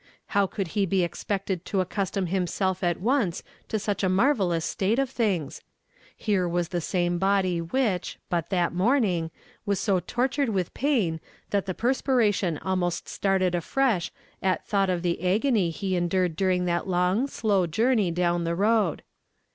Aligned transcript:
How 0.33 0.47
could 0.47 0.69
he 0.69 0.87
be 0.87 1.03
expected 1.03 1.63
to 1.65 1.79
accustom 1.79 2.25
himself 2.25 2.83
at 2.83 2.99
once 2.99 3.43
to 3.67 3.77
such 3.77 4.03
a 4.03 4.09
marvellous 4.09 4.65
state 4.65 4.97
of 4.97 5.11
things? 5.11 5.61
Here 6.17 6.49
was 6.49 6.69
the 6.69 6.81
same 6.81 7.19
body 7.19 7.61
which, 7.61 8.17
but 8.27 8.49
that 8.49 8.73
morning, 8.73 9.29
was 9.63 9.79
so 9.79 9.99
tortured 9.99 10.49
with 10.49 10.73
pain 10.73 11.19
that 11.51 11.67
the 11.67 11.75
perspiration 11.75 12.57
almost 12.63 13.07
started 13.07 13.53
afresh 13.53 14.11
at 14.41 14.65
thought 14.67 14.89
of 14.89 15.03
the 15.03 15.23
agony 15.23 15.69
he 15.69 15.95
endured 15.95 16.35
during 16.35 16.65
that 16.65 16.87
long, 16.87 17.27
slow 17.27 17.67
journey 17.67 18.09
down 18.09 18.43
the 18.43 18.55
road. 18.55 19.03